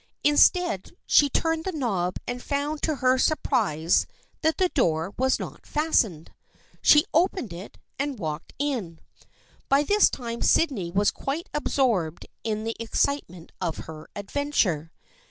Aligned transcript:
In 0.23 0.35
stead 0.35 0.93
she 1.05 1.29
turned 1.29 1.63
the 1.63 1.71
knob 1.71 2.17
and 2.25 2.41
found 2.41 2.81
to 2.81 2.95
her 3.05 3.19
sur 3.19 3.35
prise 3.35 4.07
that 4.41 4.57
the 4.57 4.69
door 4.69 5.13
was 5.15 5.37
not 5.39 5.67
fastened. 5.67 6.33
She 6.81 7.05
opened 7.13 7.53
it 7.53 7.77
and 7.99 8.17
walked 8.17 8.51
in. 8.57 8.97
By 9.69 9.83
this 9.83 10.09
time 10.09 10.41
Sydney 10.41 10.89
was 10.89 11.11
quite 11.11 11.49
absorbed 11.53 12.25
in 12.43 12.63
the 12.63 12.75
excitement 12.79 13.51
of 13.61 13.77
her 13.85 14.07
adventure. 14.15 14.91